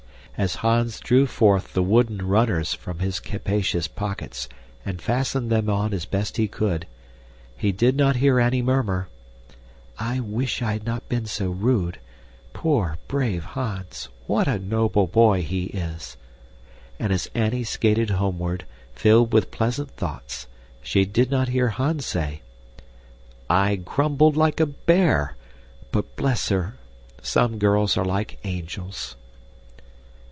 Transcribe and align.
As 0.37 0.55
Hans 0.55 0.99
drew 0.99 1.27
forth 1.27 1.73
the 1.73 1.83
wooden 1.83 2.19
"runners" 2.25 2.73
from 2.73 2.97
his 2.97 3.19
capricious 3.19 3.87
pockets 3.87 4.49
and 4.83 4.99
fastened 4.99 5.51
them 5.51 5.69
on 5.69 5.93
as 5.93 6.05
best 6.05 6.37
he 6.37 6.47
could, 6.47 6.87
he 7.55 7.71
did 7.71 7.95
not 7.95 8.15
hear 8.15 8.39
Annie 8.39 8.63
murmur, 8.63 9.07
"I 9.99 10.19
wish 10.19 10.63
I 10.63 10.71
had 10.71 10.83
not 10.85 11.07
been 11.07 11.27
so 11.27 11.51
rude. 11.51 11.99
Poor, 12.53 12.97
brave 13.07 13.43
Hans. 13.43 14.07
What 14.25 14.47
a 14.47 14.57
noble 14.57 15.05
boy 15.05 15.43
he 15.43 15.65
is!" 15.65 16.17
And 16.97 17.13
as 17.13 17.29
Annie 17.35 17.65
skated 17.65 18.11
homeward, 18.11 18.65
filled 18.95 19.33
with 19.33 19.51
pleasant 19.51 19.91
thoughts, 19.91 20.47
she 20.81 21.05
did 21.05 21.29
not 21.29 21.49
hear 21.49 21.67
Hans 21.69 22.05
say, 22.07 22.41
"I 23.47 23.75
grumbled 23.75 24.37
like 24.37 24.59
a 24.59 24.65
bear. 24.65 25.35
But 25.91 26.15
bless 26.15 26.49
her! 26.49 26.77
Some 27.21 27.59
girls 27.59 27.95
are 27.95 28.05
like 28.05 28.39
angels!" 28.43 29.15